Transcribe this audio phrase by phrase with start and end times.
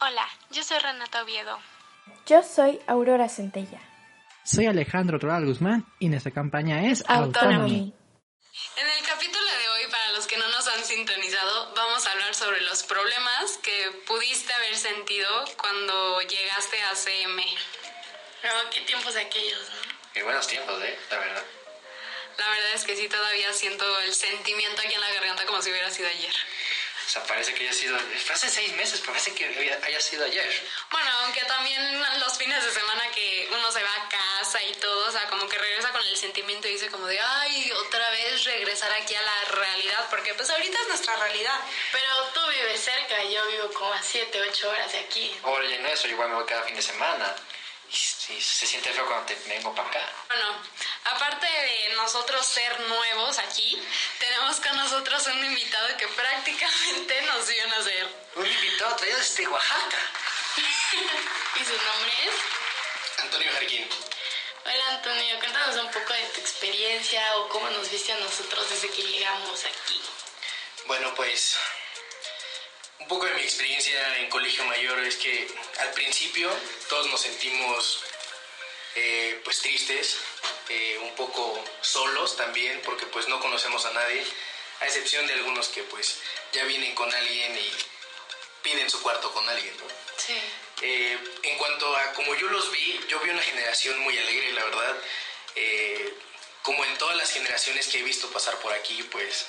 [0.00, 1.58] Hola, yo soy Renata Oviedo.
[2.24, 3.80] Yo soy Aurora Centella.
[4.44, 7.92] Soy Alejandro Toral Guzmán y nuestra campaña es Autonomy.
[8.76, 12.32] En el capítulo de hoy, para los que no nos han sintonizado, vamos a hablar
[12.32, 15.28] sobre los problemas que pudiste haber sentido
[15.60, 17.44] cuando llegaste a CM.
[18.44, 19.92] No, qué tiempos aquellos, ¿no?
[20.14, 20.96] Qué buenos tiempos, ¿eh?
[21.10, 21.42] La verdad.
[22.38, 25.70] La verdad es que sí, todavía siento el sentimiento aquí en la garganta como si
[25.70, 26.34] hubiera sido ayer.
[27.08, 27.98] O sea, parece que haya sido...
[27.98, 30.68] Fue hace seis meses, pero parece que había- haya sido ayer.
[30.90, 31.80] Bueno, aunque también
[32.20, 35.48] los fines de semana que uno se va a casa y todo, o sea, como
[35.48, 39.22] que regresa con el sentimiento y dice como de, ay, otra vez regresar aquí a
[39.22, 41.58] la realidad, porque pues ahorita es nuestra realidad.
[41.92, 45.34] Pero tú vives cerca, yo vivo como a 7, 8 horas de aquí.
[45.44, 47.34] Oye, no eso, yo igual me voy cada fin de semana.
[47.90, 50.12] Y sí, se siente feo cuando te vengo para acá.
[50.26, 50.60] Bueno,
[51.04, 53.80] aparte de nosotros ser nuevos aquí,
[54.18, 58.08] tenemos con nosotros un invitado que prácticamente nos vio nacer.
[58.36, 59.98] Un invitado traído desde Oaxaca.
[61.60, 63.22] ¿Y su nombre es?
[63.22, 63.88] Antonio Jarquín.
[64.64, 68.90] Hola Antonio, cuéntanos un poco de tu experiencia o cómo nos viste a nosotros desde
[68.90, 70.00] que llegamos aquí.
[70.86, 71.56] Bueno, pues
[72.98, 76.50] un poco de mi experiencia en colegio mayor es que al principio
[76.88, 78.02] todos nos sentimos
[78.94, 80.18] eh, pues tristes,
[80.68, 84.24] eh, un poco solos también porque pues no conocemos a nadie,
[84.80, 86.20] a excepción de algunos que pues
[86.52, 87.72] ya vienen con alguien y
[88.62, 89.84] piden su cuarto con alguien, ¿no?
[90.16, 90.38] Sí.
[90.82, 94.64] Eh, en cuanto a como yo los vi, yo vi una generación muy alegre, la
[94.64, 94.96] verdad.
[95.54, 96.14] Eh,
[96.62, 99.46] como en todas las generaciones que he visto pasar por aquí, pues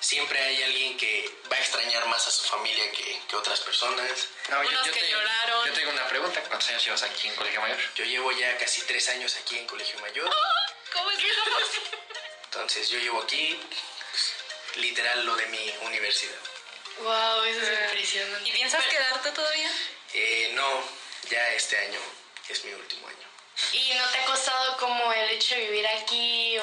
[0.00, 4.28] siempre hay alguien que va a extrañar más a su familia que, que otras personas.
[4.50, 5.66] No, Unos que tengo, lloraron.
[5.66, 6.42] Yo tengo una pregunta.
[6.42, 7.78] ¿Cuántos años llevas aquí en Colegio Mayor?
[7.94, 10.30] Yo llevo ya casi tres años aquí en Colegio Mayor,
[10.92, 11.28] ¿Cómo es que
[12.50, 13.58] entonces yo llevo aquí
[14.10, 14.32] pues,
[14.76, 16.38] literal lo de mi universidad.
[17.00, 18.48] Wow, eso es impresionante.
[18.48, 19.70] ¿Y piensas quedarte todavía?
[20.14, 20.82] Eh, no,
[21.30, 22.00] ya este año
[22.48, 23.28] es mi último año.
[23.72, 26.57] ¿Y no te ha costado como el hecho de vivir aquí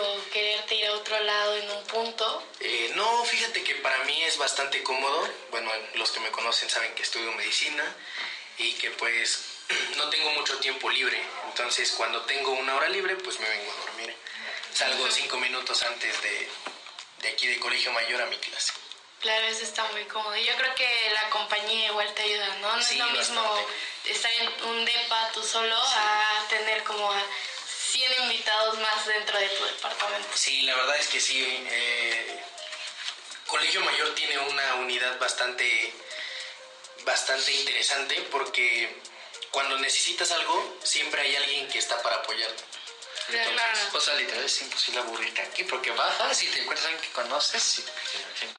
[4.25, 5.29] es bastante cómodo.
[5.51, 7.83] Bueno, los que me conocen saben que estudio medicina
[8.57, 9.39] y que pues
[9.97, 11.21] no tengo mucho tiempo libre.
[11.47, 14.15] Entonces cuando tengo una hora libre, pues me vengo a dormir.
[14.73, 16.49] Salgo cinco minutos antes de,
[17.21, 18.73] de aquí de Colegio Mayor a mi clase.
[19.21, 20.35] Claro, eso está muy cómodo.
[20.35, 22.75] Yo creo que la compañía igual te ayuda, ¿no?
[22.75, 24.11] No Sí, es lo mismo bastante.
[24.11, 27.23] estar en un depa tú solo a tener como a
[27.91, 30.27] 100 invitados más dentro de tu departamento.
[30.35, 31.41] Sí, la verdad es que sí.
[31.69, 32.39] eh,
[33.55, 35.93] Colegio Mayor tiene una unidad bastante,
[37.05, 39.01] bastante interesante porque
[39.49, 42.63] cuando necesitas algo, siempre hay alguien que está para apoyarte.
[43.27, 43.79] Claro.
[43.93, 47.13] O sea, literal es imposible aburrirte aquí porque bajas y te encuentras a alguien que
[47.13, 47.79] conoces.
[47.79, 47.85] Y.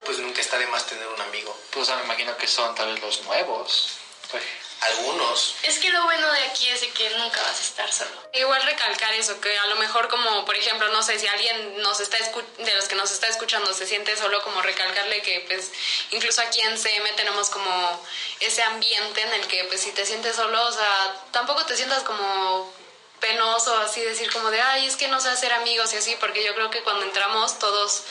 [0.01, 1.55] Pues nunca está de más tener un amigo.
[1.73, 3.99] pues me imagino que son tal vez los nuevos.
[4.31, 4.43] Pues,
[4.81, 5.55] Algunos.
[5.63, 8.11] Es que lo bueno de aquí es que nunca vas a estar solo.
[8.35, 12.01] Igual recalcar eso, que a lo mejor como, por ejemplo, no sé, si alguien nos
[12.01, 15.73] está de los que nos está escuchando se siente solo, como recalcarle que pues
[16.11, 18.07] incluso aquí en CM tenemos como
[18.41, 22.03] ese ambiente en el que pues si te sientes solo, o sea, tampoco te sientas
[22.03, 22.73] como
[23.21, 26.45] penoso, así decir como de, ay, es que no sé hacer amigos y así, porque
[26.45, 28.03] yo creo que cuando entramos todos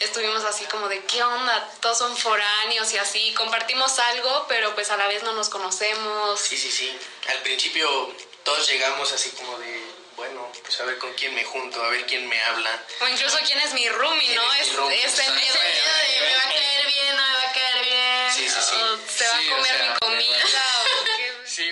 [0.00, 1.70] estuvimos así como de, ¿qué onda?
[1.80, 6.40] Todos son foráneos y así, compartimos algo, pero pues a la vez no nos conocemos.
[6.40, 6.98] Sí, sí, sí.
[7.28, 9.80] Al principio todos llegamos así como de,
[10.16, 12.82] bueno, pues a ver con quién me junto, a ver quién me habla.
[13.00, 14.54] O incluso quién es mi roomie, ¿Quién ¿no?
[14.54, 14.98] es mi Es, roomie?
[15.04, 15.34] ese Exacto.
[15.34, 18.32] miedo de, me va a caer bien, no me va a caer bien.
[18.34, 18.76] Sí, sí, sí.
[18.76, 20.38] o se va Sí, a o comer sea, mi comida.
[21.00, 21.32] o qué.
[21.46, 21.70] sí,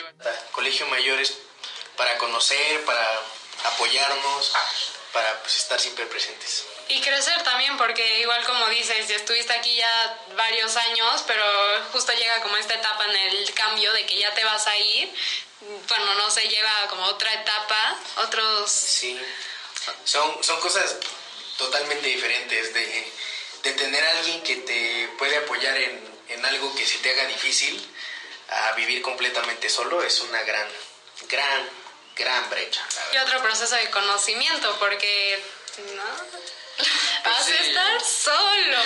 [0.52, 1.34] Colegio Mayor es
[1.96, 3.20] para conocer, para
[3.64, 4.52] apoyarnos,
[5.12, 6.64] para pues, estar siempre presentes.
[6.88, 11.44] Y crecer también, porque igual como dices, ya estuviste aquí ya varios años, pero
[11.92, 15.14] justo llega como esta etapa en el cambio de que ya te vas a ir.
[15.88, 18.70] Bueno, no se lleva como otra etapa, otros...
[18.70, 19.18] Sí,
[20.04, 20.96] son, son cosas
[21.56, 23.12] totalmente diferentes de,
[23.62, 27.26] de tener a alguien que te puede apoyar en, en algo que se te haga
[27.26, 27.80] difícil
[28.48, 30.68] a vivir completamente solo es una gran,
[31.28, 31.70] gran,
[32.16, 32.86] gran brecha.
[33.12, 35.42] Y otro proceso de conocimiento, porque...
[35.94, 36.02] ¿no?
[37.24, 37.52] Vas sí.
[37.52, 38.78] a estar solo.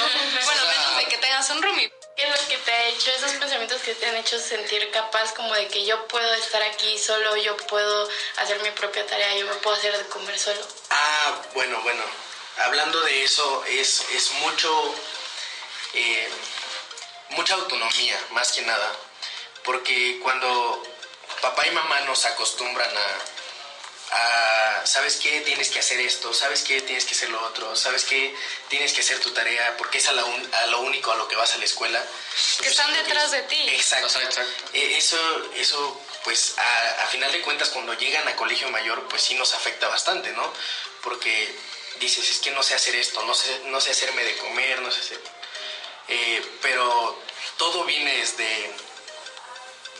[0.44, 1.92] Bueno, a menos de que tengas un roomie.
[2.16, 5.34] ¿Qué es lo que te ha hecho, esos pensamientos que te han hecho sentir capaz
[5.34, 8.08] como de que yo puedo estar aquí solo, yo puedo
[8.38, 10.66] hacer mi propia tarea, yo me puedo hacer de comer solo.
[10.88, 12.02] Ah, bueno, bueno.
[12.58, 14.94] Hablando de eso, es, es mucho,
[15.92, 16.28] eh,
[17.30, 18.92] mucha autonomía, más que nada.
[19.62, 20.82] Porque cuando
[21.50, 23.08] papá y mamá nos acostumbran a,
[24.16, 25.40] a, ¿sabes qué?
[25.42, 26.80] Tienes que hacer esto, ¿sabes qué?
[26.80, 28.34] Tienes que hacer lo otro, ¿sabes qué?
[28.68, 31.26] Tienes que hacer tu tarea, porque es a, la un- a lo único a lo
[31.28, 32.02] que vas a la escuela.
[32.62, 33.68] Que están detrás de ti.
[33.70, 34.06] Exacto.
[34.06, 34.40] Exacto.
[34.72, 35.18] Eh, Eso,
[35.54, 39.54] eso pues a, a final de cuentas cuando llegan a colegio mayor pues sí nos
[39.54, 40.52] afecta bastante, ¿no?
[41.02, 41.54] Porque
[42.00, 44.90] dices, es que no sé hacer esto, no sé, no sé hacerme de comer, no
[44.90, 45.20] sé hacer...
[46.08, 47.20] Eh, pero
[47.56, 48.70] todo viene desde,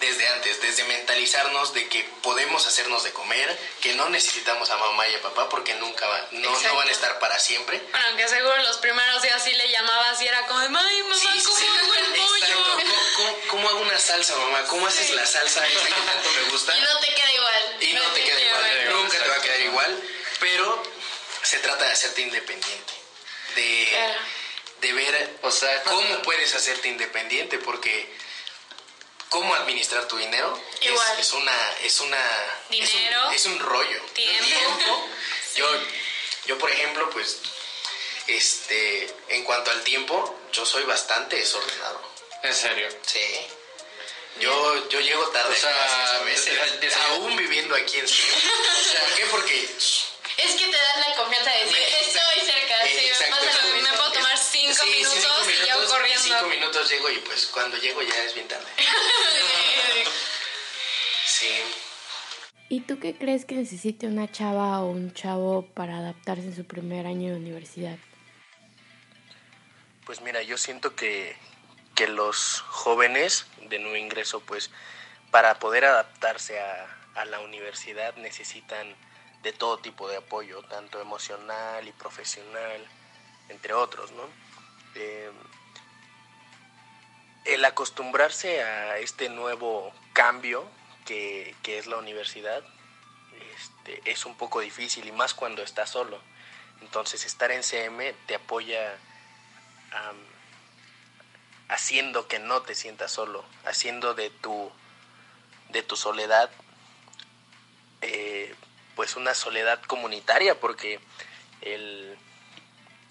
[0.01, 5.07] desde antes, desde mentalizarnos de que podemos hacernos de comer, que no necesitamos a mamá
[5.09, 7.79] y a papá porque nunca va- no, no van a estar para siempre.
[7.91, 11.15] Bueno, aunque seguro los primeros días sí le llamabas y era como, de, ay, mamá,
[11.19, 11.67] Sí, ¿cómo sí.
[11.67, 12.37] hago el pollo?
[12.37, 12.77] Exacto.
[12.77, 14.63] ¿Cómo, cómo, cómo hago una salsa, mamá?
[14.69, 16.77] ¿Cómo haces la salsa esa que tanto me gusta?
[16.77, 17.77] Y no te queda igual.
[17.81, 19.03] Y no te queda igual, igual.
[19.03, 20.03] nunca te va a quedar igual,
[20.41, 20.83] pero
[21.43, 22.93] se trata de hacerte independiente,
[23.55, 24.21] de, Claro.
[24.81, 28.13] de ver O sea, cómo puedes hacerte independiente, porque
[29.37, 31.21] cómo administrar tu dinero es- Igual.
[31.21, 32.19] Es, una, es una,
[32.71, 33.31] es un- Dinero.
[33.33, 34.01] es un, rollo.
[34.15, 35.09] Tiempo.
[35.57, 35.67] Yo,
[36.47, 37.39] yo por ejemplo, pues,
[38.27, 42.01] este, en cuanto al tiempo, yo soy bastante desordenado.
[42.43, 42.89] En serio.
[43.07, 43.47] Sí.
[44.41, 45.55] Yo, yo llego tarde.
[45.55, 46.59] O sea, a veces,
[47.09, 48.39] aún viviendo aquí en Ciudad.
[49.09, 49.27] ¿Por qué?
[49.31, 49.65] Porque
[50.37, 53.66] Es que te das la confianza de decir, estoy cerca, Eh, si me pasa lo
[54.77, 56.23] cinco Sí, sí, minutos cinco y minutos, corriendo.
[56.23, 58.67] Cinco minutos llego y pues cuando llego ya es bien tarde.
[61.27, 61.61] Sí.
[62.69, 66.65] ¿Y tú qué crees que necesite una chava o un chavo para adaptarse en su
[66.65, 67.99] primer año de universidad?
[70.05, 71.37] Pues mira, yo siento que,
[71.95, 74.71] que los jóvenes de nuevo ingreso, pues
[75.31, 76.87] para poder adaptarse a,
[77.17, 78.95] a la universidad necesitan
[79.43, 82.87] de todo tipo de apoyo, tanto emocional y profesional,
[83.49, 84.29] entre otros, ¿no?
[84.97, 85.31] Eh,
[87.45, 90.69] el acostumbrarse a este nuevo cambio
[91.05, 92.65] que, que es la universidad
[93.57, 96.21] este, es un poco difícil y más cuando estás solo.
[96.83, 98.99] Entonces estar en CM te apoya
[101.69, 104.71] haciendo que no te sientas solo, haciendo de tu,
[105.71, 106.51] de tu soledad
[108.03, 108.55] eh,
[108.95, 111.01] pues una soledad comunitaria porque
[111.63, 112.17] el,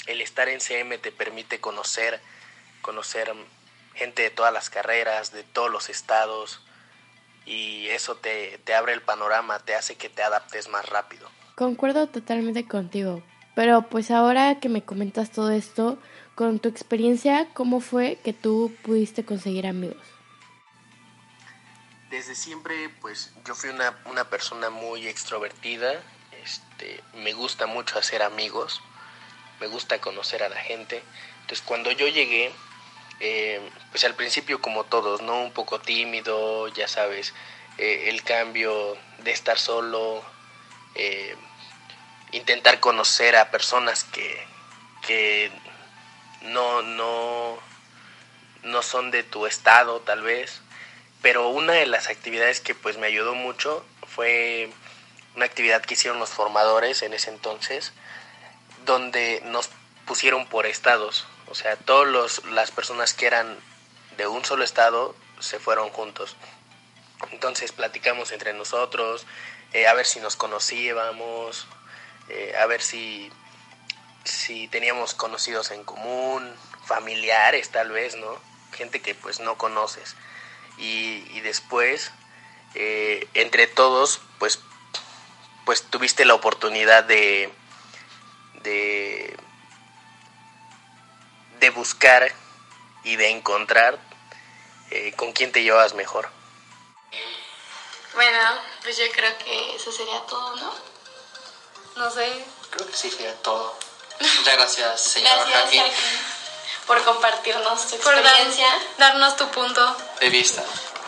[0.07, 2.21] el estar en CM te permite conocer,
[2.81, 3.33] conocer
[3.93, 6.61] gente de todas las carreras, de todos los estados
[7.45, 11.29] y eso te, te abre el panorama, te hace que te adaptes más rápido.
[11.55, 13.23] Concuerdo totalmente contigo,
[13.55, 15.97] pero pues ahora que me comentas todo esto,
[16.35, 20.03] con tu experiencia, ¿cómo fue que tú pudiste conseguir amigos?
[22.09, 26.01] Desde siempre, pues yo fui una, una persona muy extrovertida,
[26.43, 28.81] este, me gusta mucho hacer amigos,
[29.59, 31.01] me gusta conocer a la gente.
[31.41, 32.51] Entonces cuando yo llegué,
[33.19, 33.61] eh,
[33.91, 35.41] pues al principio como todos, ¿no?
[35.43, 37.33] Un poco tímido, ya sabes,
[37.77, 40.23] eh, el cambio de estar solo,
[40.95, 41.35] eh,
[42.31, 44.45] intentar conocer a personas que,
[45.05, 45.51] que
[46.41, 47.57] no, no,
[48.63, 50.61] no son de tu estado tal vez
[51.25, 54.69] pero una de las actividades que pues me ayudó mucho fue
[55.35, 57.93] una actividad que hicieron los formadores en ese entonces
[58.86, 59.70] donde nos
[60.06, 61.25] pusieron por estados.
[61.48, 63.58] O sea todas las personas que eran
[64.18, 66.36] de un solo estado se fueron juntos.
[67.32, 69.25] Entonces platicamos entre nosotros
[69.74, 71.68] eh, a ver si nos conocíamos
[72.30, 73.32] eh, a ver si
[74.24, 78.39] si teníamos conocidos en común familiares tal vez no
[78.74, 80.15] gente que pues no conoces.
[80.77, 82.12] Y, y después
[82.74, 84.60] eh, entre todos pues
[85.65, 87.51] pues tuviste la oportunidad de
[88.65, 89.38] de
[91.60, 92.29] de buscar
[93.05, 93.98] y de encontrar
[94.91, 96.29] eh, con quién te llevas mejor
[98.13, 98.39] Bueno,
[98.84, 100.74] pues yo creo que eso sería todo, ¿no?
[101.95, 102.45] No sé.
[102.72, 103.77] Creo que sí sería todo.
[104.19, 105.91] Muchas gracias, señor Gracias,
[106.88, 108.69] por compartirnos tu Por dar- experiencia.
[108.98, 109.98] darnos tu punto.
[110.19, 110.63] de vista.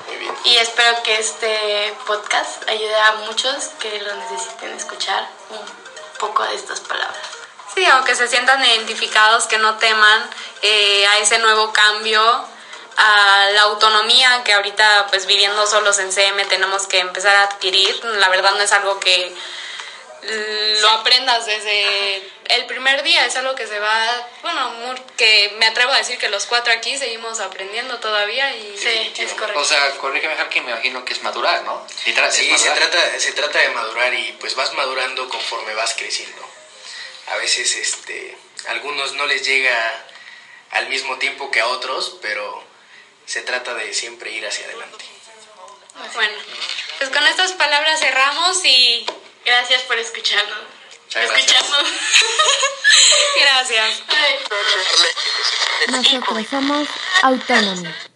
[0.07, 5.65] muy bien Y espero que este podcast ayude a muchos que lo necesiten escuchar un
[6.19, 7.17] poco de estas palabras.
[7.77, 10.27] Sí, aunque se sientan identificados, que no teman
[10.63, 12.19] eh, a ese nuevo cambio,
[12.97, 18.03] a la autonomía que ahorita, pues viviendo solos en CM, tenemos que empezar a adquirir.
[18.03, 19.31] La verdad no es algo que
[20.81, 23.27] lo aprendas desde el primer día.
[23.27, 26.97] Es algo que se va, bueno, que me atrevo a decir que los cuatro aquí
[26.97, 29.59] seguimos aprendiendo todavía y sí, es correcto.
[29.59, 31.85] O sea, corrígeme, que me imagino que es madurar, ¿no?
[32.31, 36.57] sí, se trata, se trata de madurar y pues vas madurando conforme vas creciendo.
[37.27, 40.05] A veces, este, a algunos no les llega
[40.71, 42.63] al mismo tiempo que a otros, pero
[43.25, 45.05] se trata de siempre ir hacia adelante.
[46.13, 46.37] Bueno,
[46.99, 49.05] pues con estas palabras cerramos y
[49.45, 50.59] gracias por escucharnos.
[51.13, 51.87] Escucharnos.
[53.39, 54.03] gracias.
[55.87, 56.87] Nosotros somos
[57.23, 57.89] Autonomy.